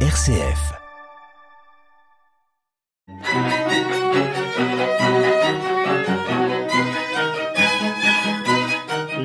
[0.00, 0.85] RCF.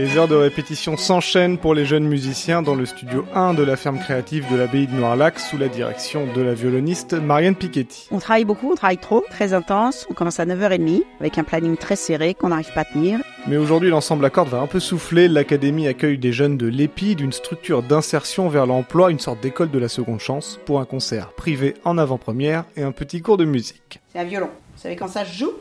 [0.02, 3.76] Les heures de répétition s'enchaînent pour les jeunes musiciens dans le studio 1 de la
[3.76, 8.08] ferme créative de l'abbaye de Noirlac sous la direction de la violoniste Marianne Piketty.
[8.10, 10.08] On travaille beaucoup, on travaille trop, très intense.
[10.10, 13.20] On commence à 9h30 avec un planning très serré qu'on n'arrive pas à tenir.
[13.46, 15.28] Mais aujourd'hui, l'ensemble à cordes va un peu souffler.
[15.28, 19.78] L'académie accueille des jeunes de l'EPI, d'une structure d'insertion vers l'emploi, une sorte d'école de
[19.78, 24.00] la seconde chance, pour un concert privé en avant-première et un petit cours de musique.
[24.12, 24.50] C'est un violon.
[24.76, 25.52] Vous savez quand ça se joue?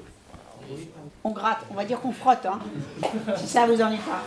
[1.24, 2.58] On gratte, on va dire qu'on frotte, hein.
[3.36, 4.22] si ça vous ennuie pas.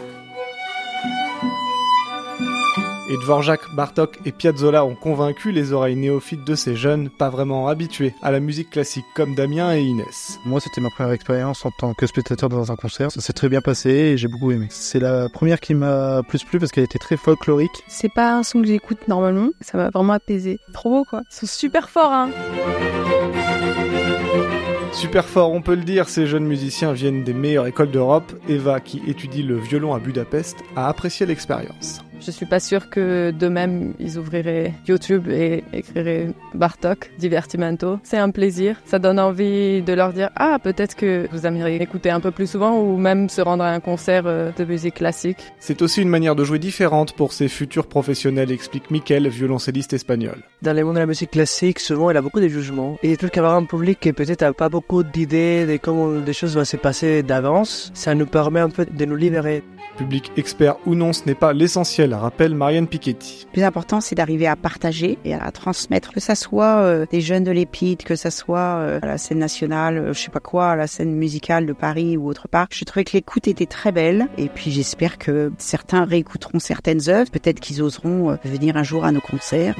[3.10, 7.68] Et Dvorak, Bartok et Piazzolla ont convaincu les oreilles néophytes de ces jeunes, pas vraiment
[7.68, 10.40] habitués à la musique classique comme Damien et Inès.
[10.46, 13.12] Moi, c'était ma première expérience en tant que spectateur dans un concert.
[13.12, 14.68] Ça s'est très bien passé et j'ai beaucoup aimé.
[14.70, 17.84] C'est la première qui m'a plus plu parce qu'elle était très folklorique.
[17.88, 19.50] C'est pas un son que j'écoute normalement.
[19.60, 20.60] Ça m'a vraiment apaisé.
[20.74, 21.24] Trop beau, quoi.
[21.30, 22.30] Ils sont super forts, hein.
[24.94, 28.32] Super fort, on peut le dire, ces jeunes musiciens viennent des meilleures écoles d'Europe.
[28.48, 32.00] Eva, qui étudie le violon à Budapest, a apprécié l'expérience.
[32.26, 38.00] Je suis pas sûre que d'eux-mêmes ils ouvriraient YouTube et écriraient Bartok, Divertimento.
[38.04, 38.78] C'est un plaisir.
[38.86, 42.50] Ça donne envie de leur dire ah peut-être que vous aimeriez écouter un peu plus
[42.50, 45.40] souvent ou même se rendre à un concert euh, de musique classique.
[45.60, 50.38] C'est aussi une manière de jouer différente pour ces futurs professionnels, explique Mikel, violoncelliste espagnol.
[50.62, 53.12] Dans le monde de la musique classique, souvent il y a beaucoup de jugements et
[53.12, 56.56] il trouve qu'avoir un public qui peut-être n'a pas beaucoup d'idées de comment des choses
[56.56, 59.62] vont se passer d'avance, ça nous permet un peu de nous libérer.
[59.98, 63.46] Public expert ou non, ce n'est pas l'essentiel, rappelle Marianne Piketty.
[63.48, 67.22] Le plus important, c'est d'arriver à partager et à transmettre, que ça soit euh, des
[67.22, 70.40] jeunes de l'Épide, que ça soit euh, à la scène nationale, euh, je sais pas
[70.40, 72.68] quoi, à la scène musicale de Paris ou autre part.
[72.72, 77.30] Je trouvais que l'écoute était très belle et puis j'espère que certains réécouteront certaines œuvres,
[77.30, 79.76] peut-être qu'ils oseront venir un jour à nos concerts.